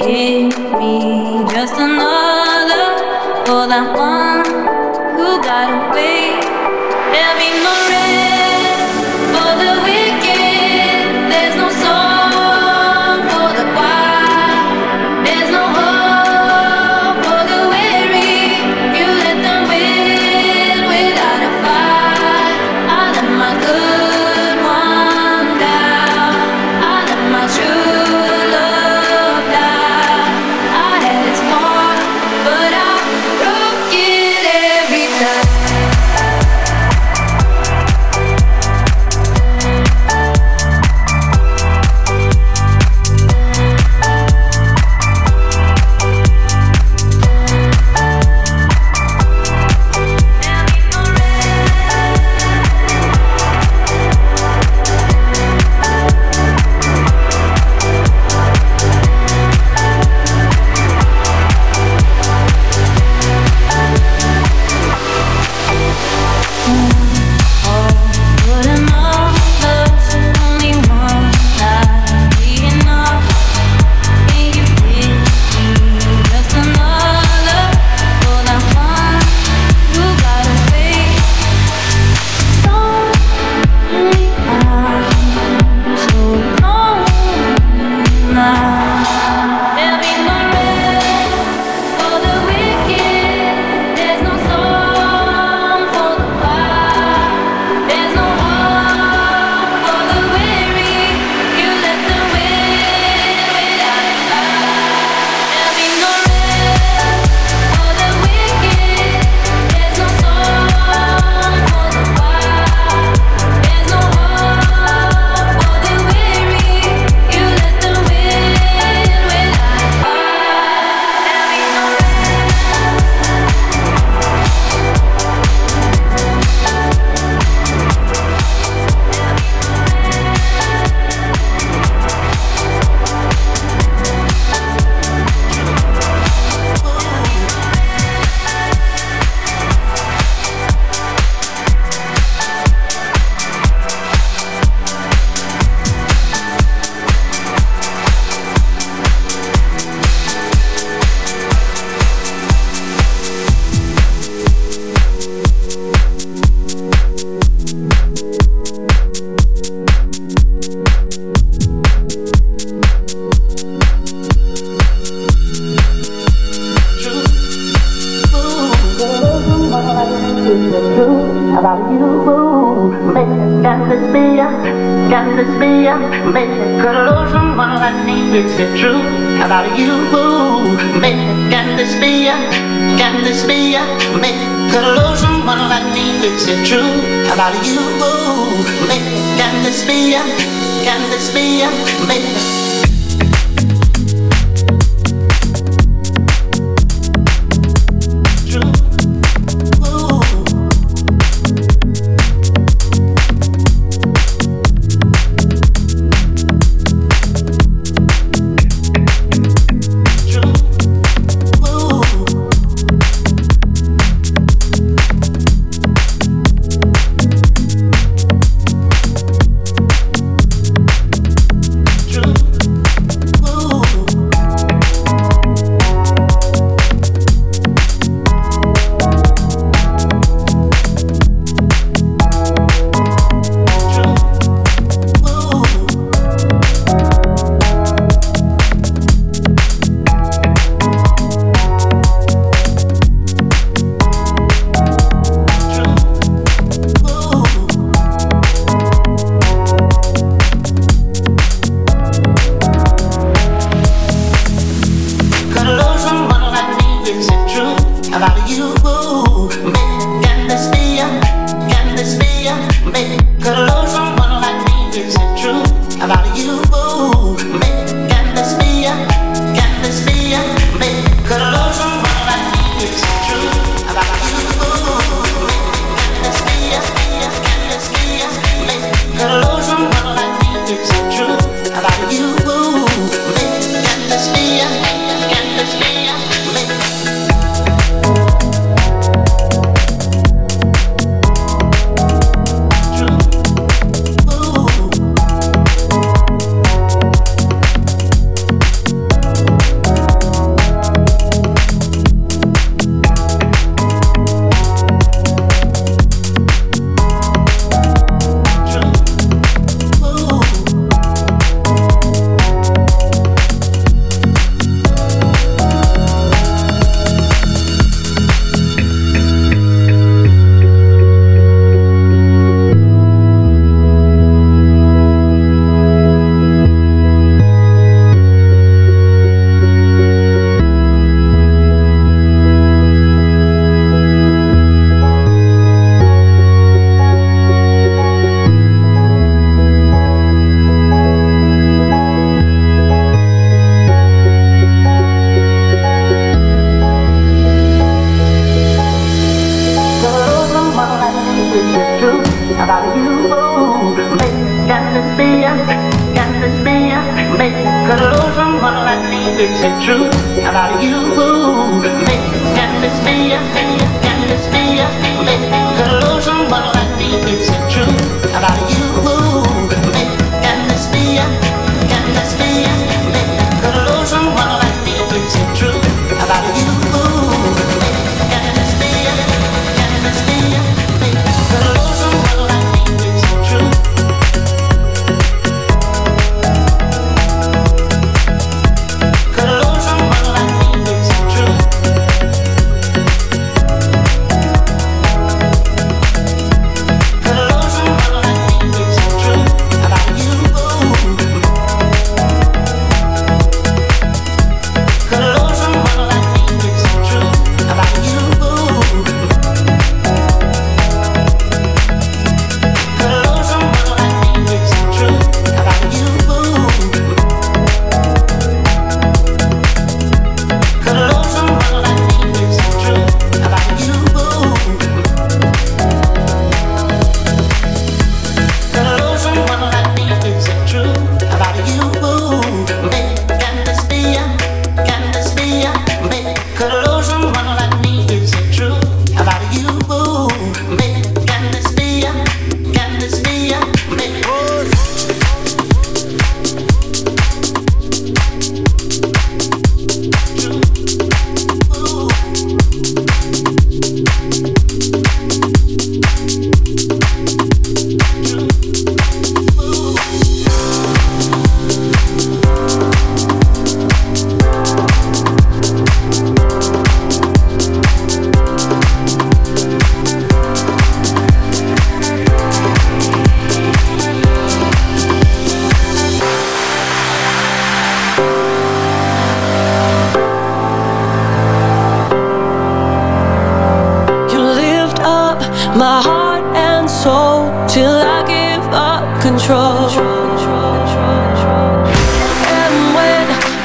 give 0.00 0.58
me 0.78 1.44
just 1.52 1.74
another 1.74 2.84
for 3.44 3.66
that 3.68 3.96
one 3.96 4.09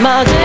when 0.05 0.25
my 0.27 0.45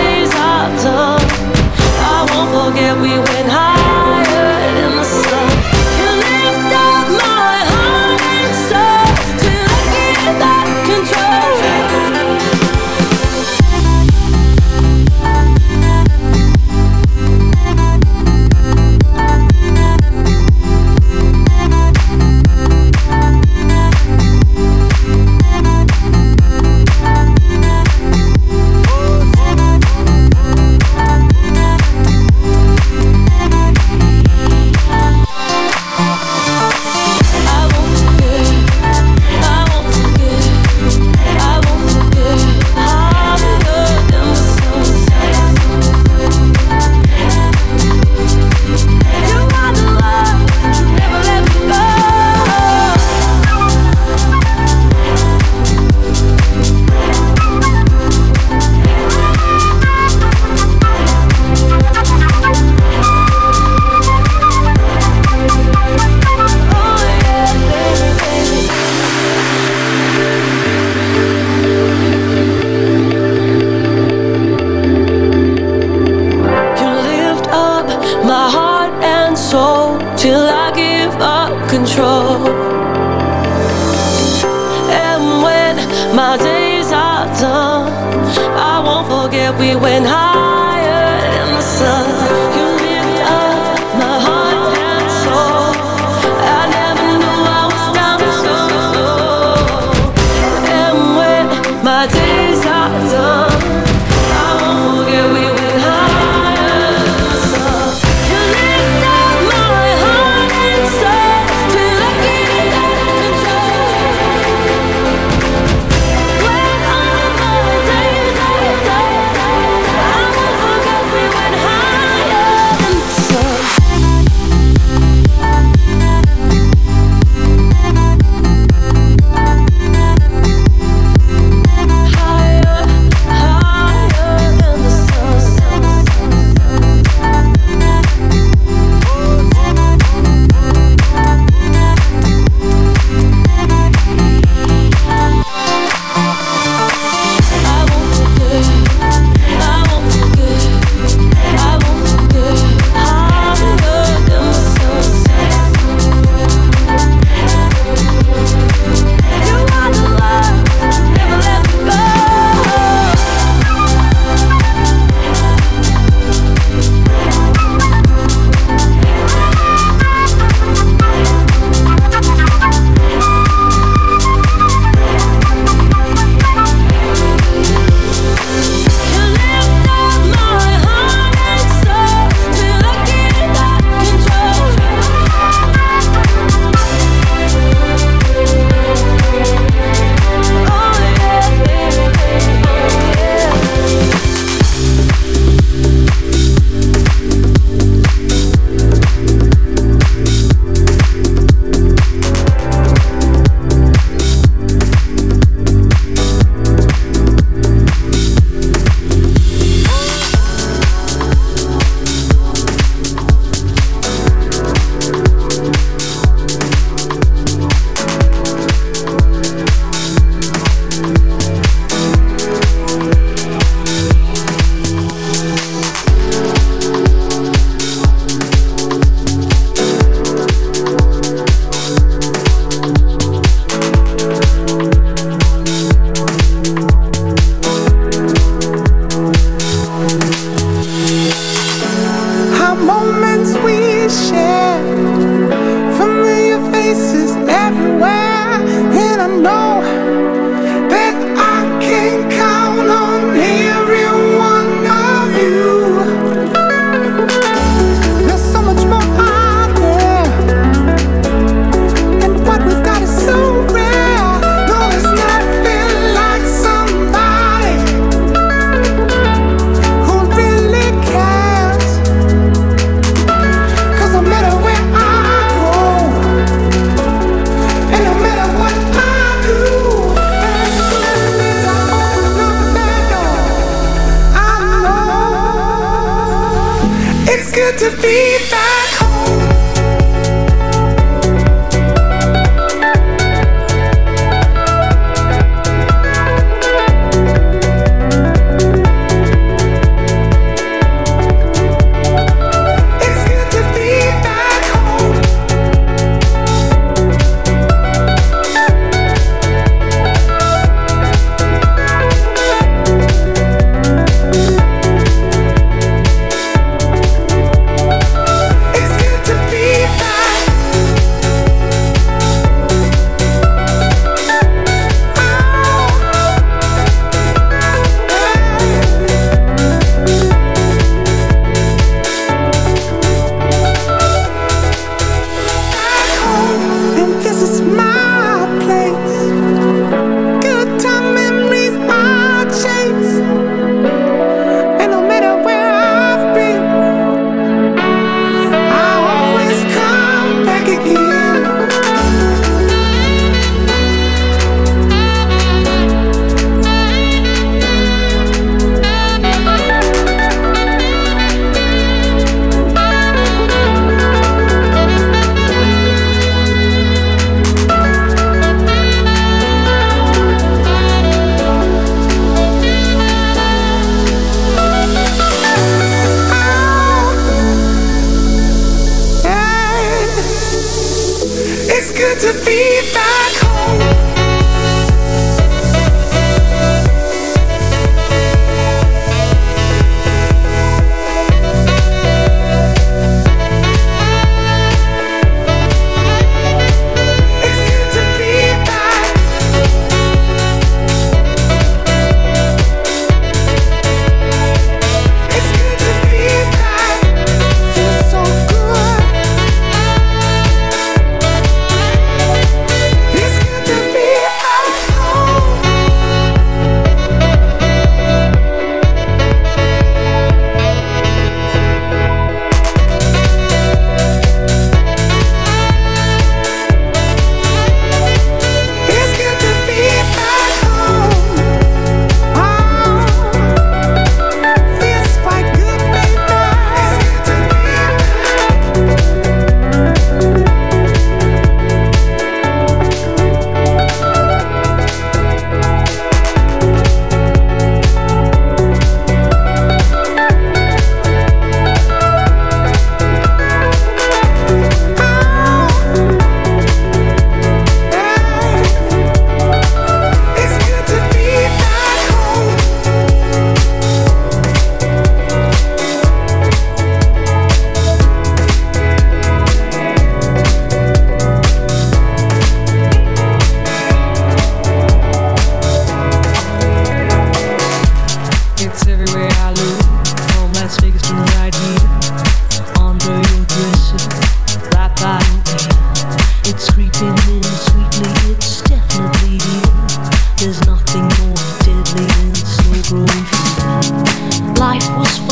life 494.71 494.89
was 494.95 495.30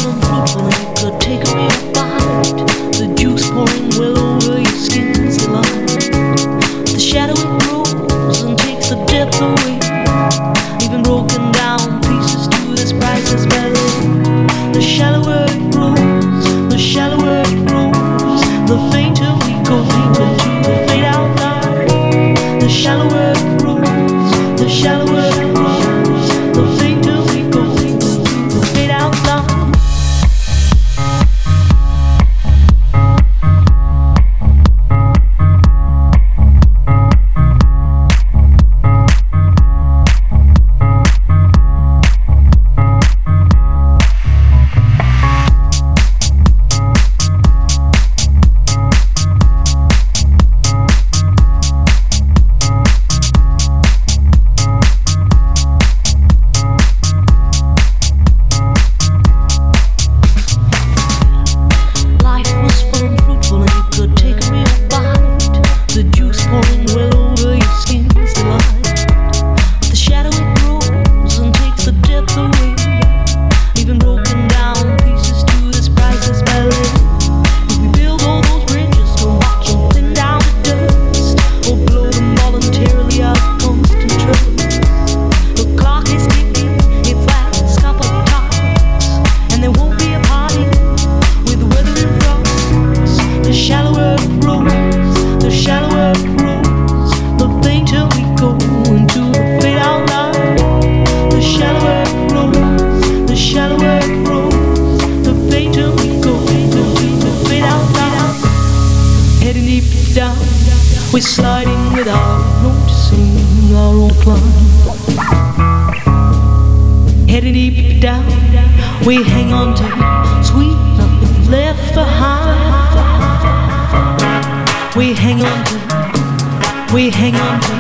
hang 125.30 125.46
on 125.46 125.64
to, 125.66 126.94
we 126.94 127.12
hang 127.12 127.36
on 127.36 127.62
to, 127.62 127.79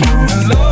love. 0.00 0.69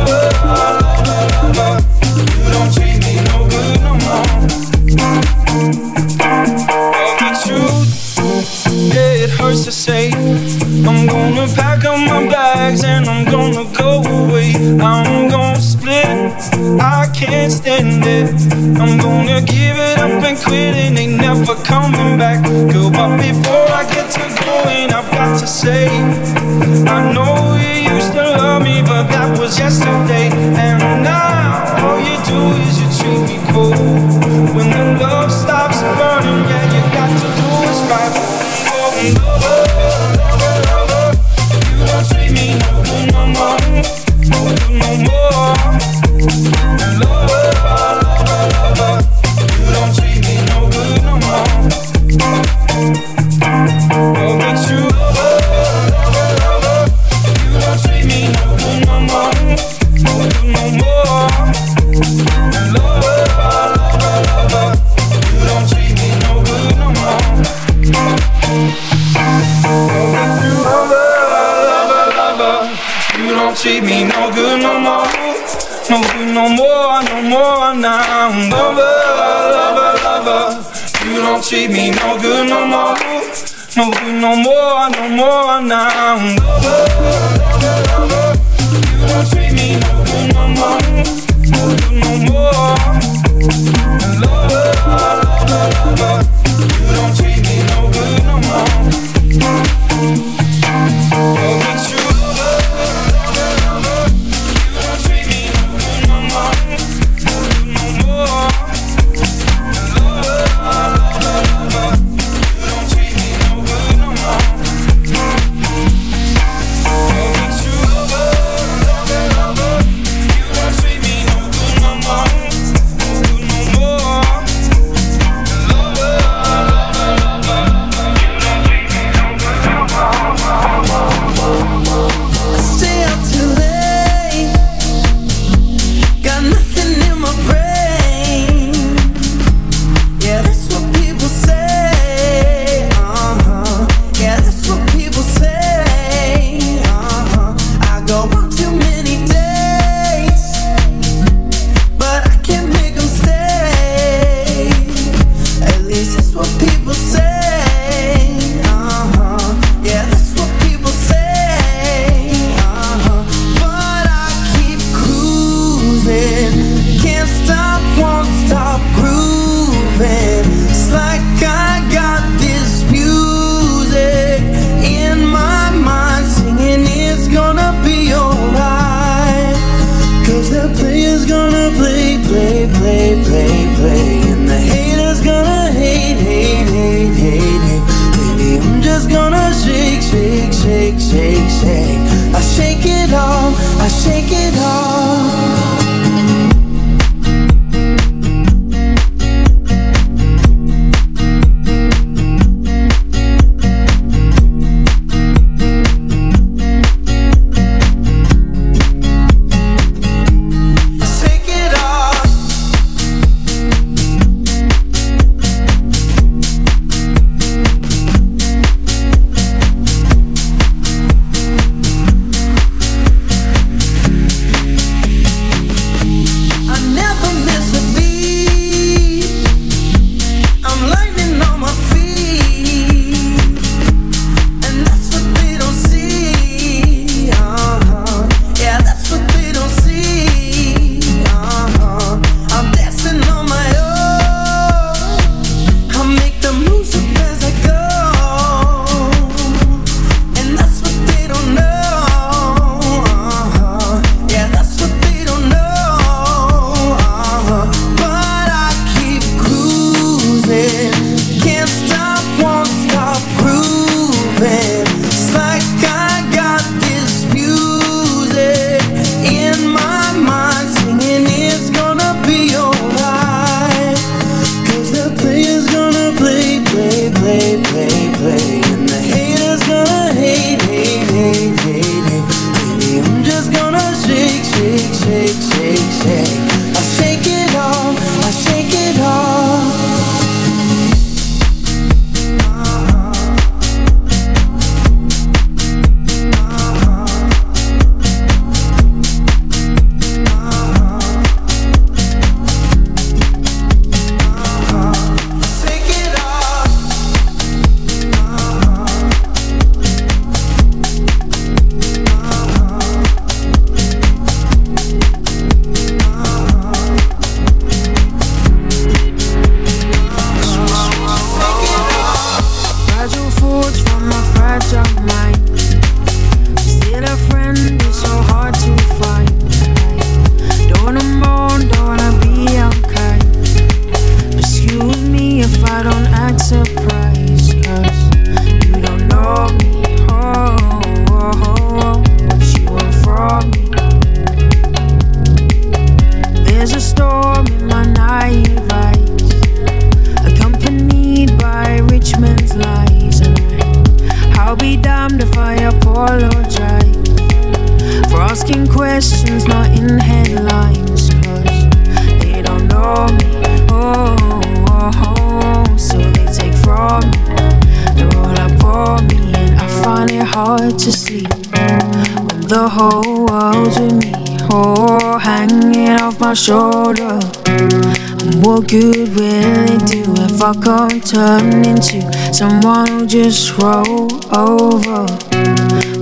Turn 381.09 381.65
into 381.65 381.99
someone 382.31 382.87
who 382.87 383.07
just 383.07 383.57
roll 383.57 384.07
over. 384.35 385.05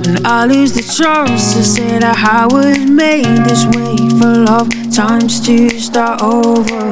When 0.01 0.25
I 0.25 0.45
lose 0.45 0.73
the 0.73 0.81
trust 0.81 1.55
to 1.55 1.63
say 1.63 1.99
that 1.99 2.17
I 2.17 2.45
was 2.45 2.77
made 2.79 3.25
this 3.47 3.65
way 3.67 3.95
for 4.19 4.33
love, 4.45 4.69
times 4.93 5.39
to 5.47 5.69
start 5.79 6.21
over. 6.21 6.89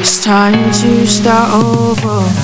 It's 0.00 0.22
time 0.22 0.70
to 0.72 1.06
start 1.06 1.50
over. 1.54 2.43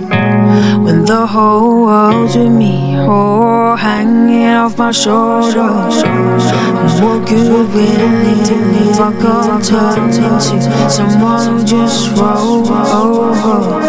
when 0.83 1.05
the 1.05 1.25
whole 1.25 1.85
world's 1.85 2.35
with 2.35 2.51
me, 2.51 2.95
oh, 2.97 3.75
hanging 3.75 4.47
off 4.47 4.77
my 4.77 4.91
shoulder. 4.91 5.71
What 7.01 7.27
good 7.27 7.69
will 7.73 8.27
it 8.31 8.45
do 8.45 8.59
if 8.89 8.99
I 8.99 9.11
got 9.21 9.63
turned 9.63 10.15
into 10.15 10.89
someone 10.89 11.59
who 11.59 11.63
just 11.63 12.11
roll 12.17 12.67
over? 12.67 13.79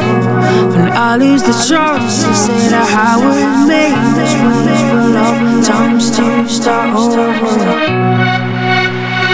When 0.73 0.93
I 0.93 1.17
lose 1.17 1.43
the 1.43 1.53
trust 1.69 2.27
to 2.27 2.35
say 2.35 2.69
that 2.71 2.89
I 2.95 3.13
was 3.25 3.69
made 3.69 4.03
this 4.17 4.33
for 4.41 4.95
love, 5.17 5.67
times 5.67 6.11
to 6.17 6.49
start 6.49 6.95
over. 6.97 8.23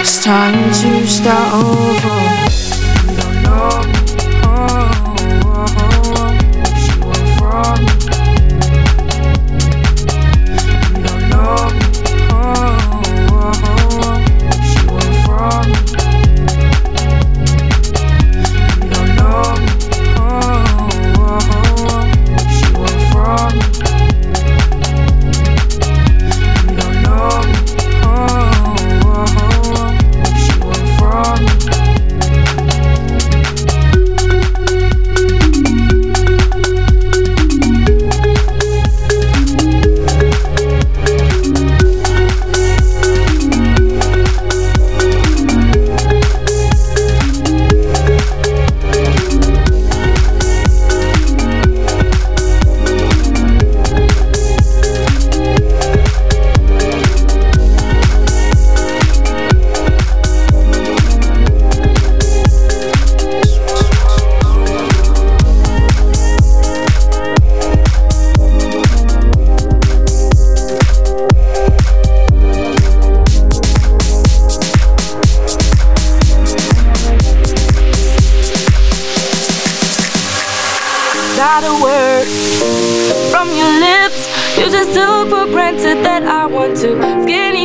It's 0.01 0.25
time 0.25 0.73
to 0.73 1.07
start 1.07 1.55
over. 1.55 2.48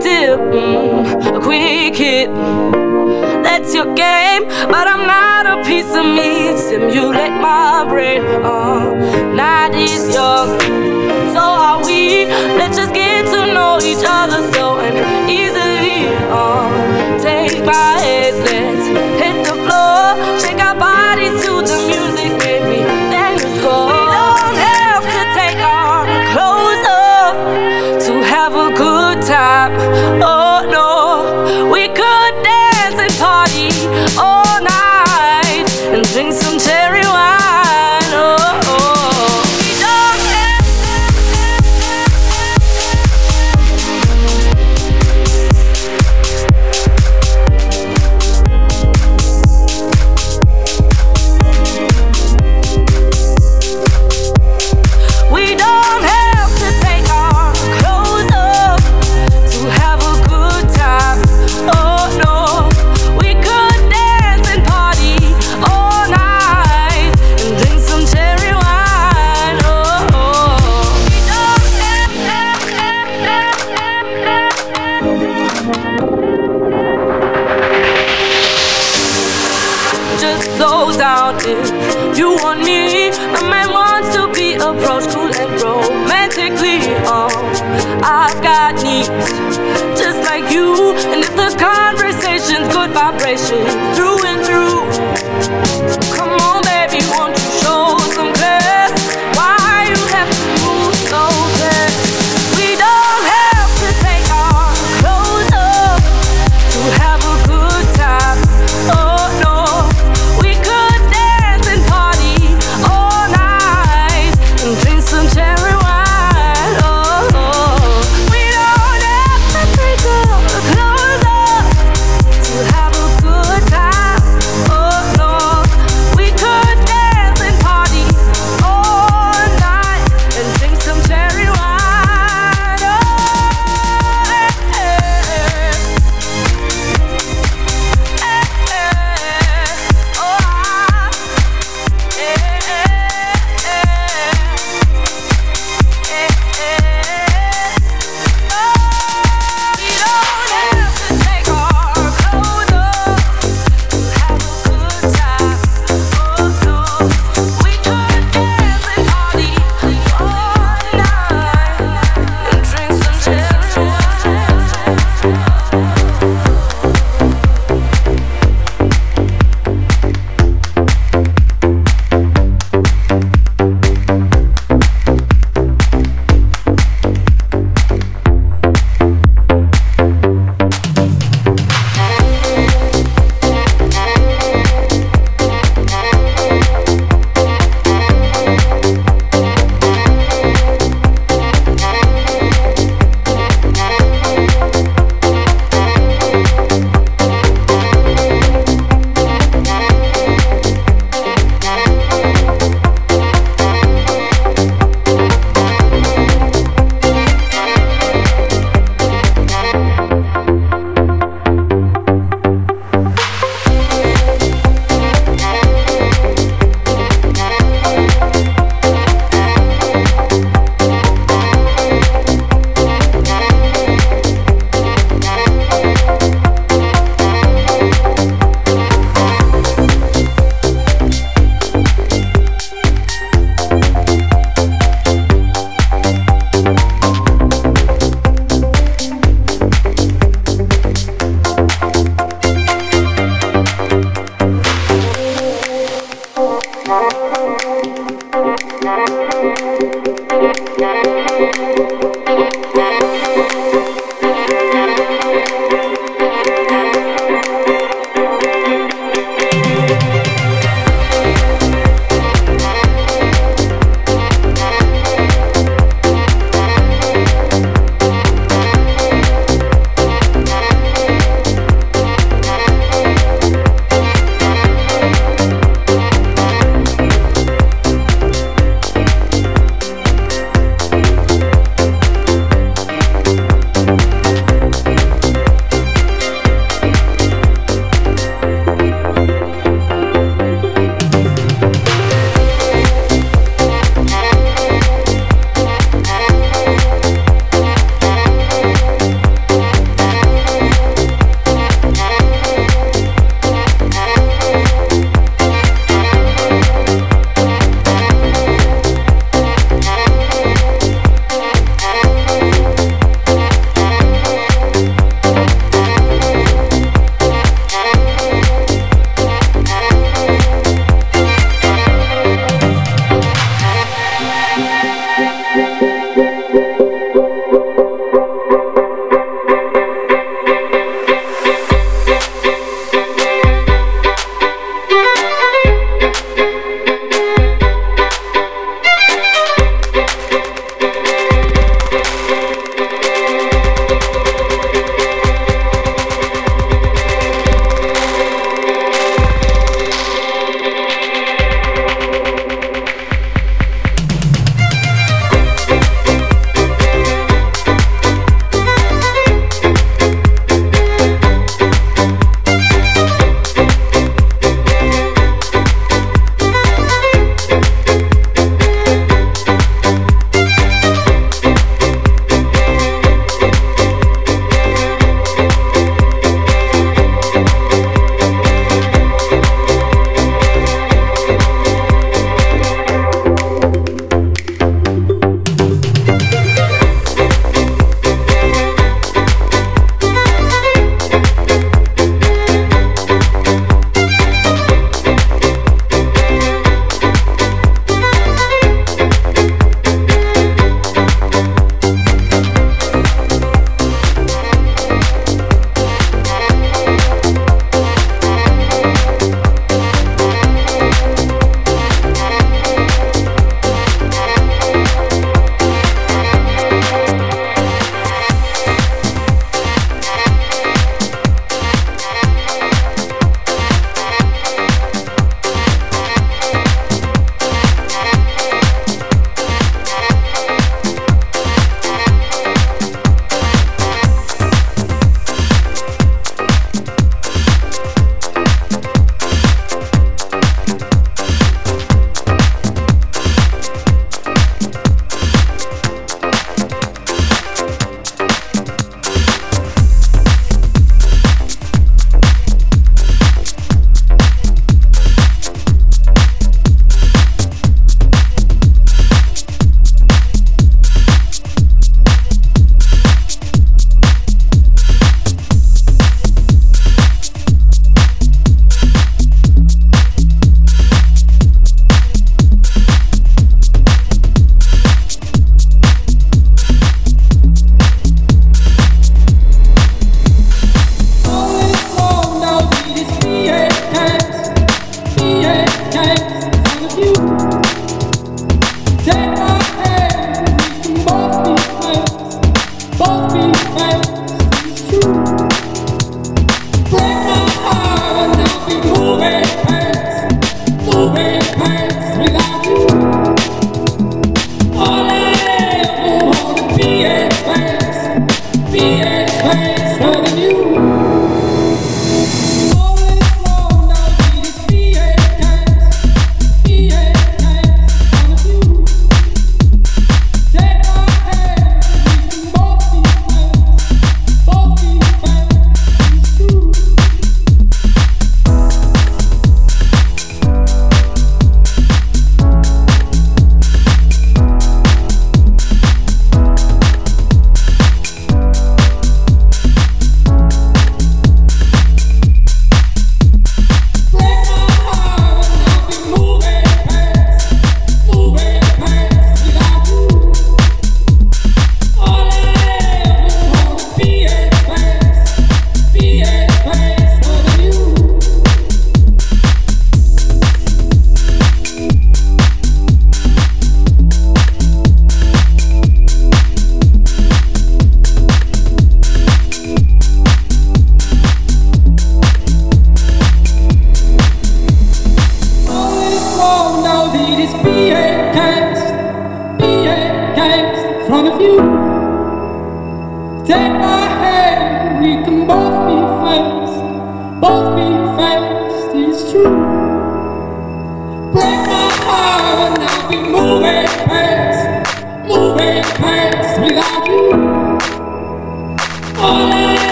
dip, 0.00 0.40
mm, 0.40 1.36
a 1.36 1.40
quick 1.40 1.96
hit. 1.96 2.28
That's 3.42 3.74
your 3.74 3.94
game, 3.94 4.44
but 4.68 4.86
I'm 4.88 5.06
not 5.06 5.46
a 5.46 5.64
piece 5.64 5.94
of 5.94 6.06
meat. 6.06 6.58
Simulate 6.58 7.32
my 7.32 7.84
brain, 7.88 8.22
uh, 8.44 9.34
not 9.34 9.74
is 9.74 10.14
young. 10.14 10.58
So 11.34 11.40
are 11.40 11.84
we? 11.84 12.26
Let's 12.58 12.76
just 12.76 12.92
get 12.92 13.26
to 13.26 13.52
know 13.54 13.78
each 13.82 14.04
other 14.06 14.40
so 14.52 14.80
easily. 15.28 16.08
Uh, 16.30 17.18
take 17.20 17.64
my 17.64 17.93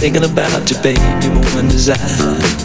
thinking 0.00 0.24
about 0.24 0.70
you, 0.70 0.78
baby, 0.82 1.28
woman, 1.28 1.68
desire. 1.68 2.59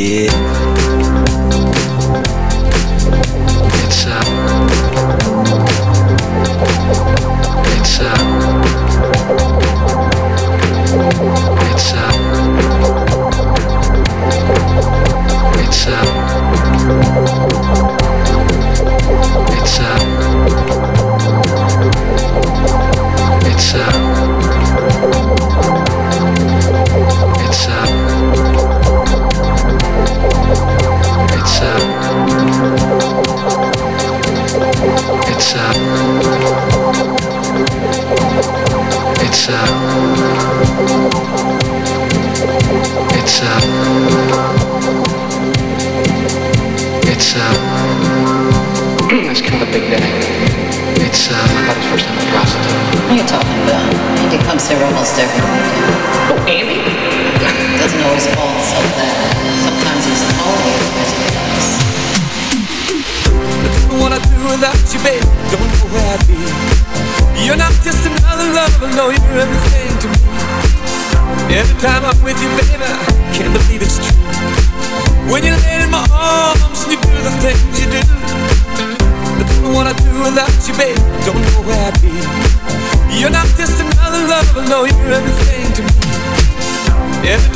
Yeah. 0.00 0.49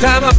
time 0.05 0.23
I 0.23 0.34